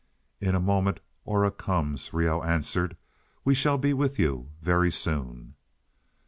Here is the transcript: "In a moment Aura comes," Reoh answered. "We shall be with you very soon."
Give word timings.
"In 0.39 0.55
a 0.55 0.59
moment 0.59 0.99
Aura 1.25 1.51
comes," 1.51 2.11
Reoh 2.11 2.41
answered. 2.41 2.97
"We 3.45 3.53
shall 3.53 3.77
be 3.77 3.93
with 3.93 4.17
you 4.17 4.49
very 4.59 4.89
soon." 4.91 5.53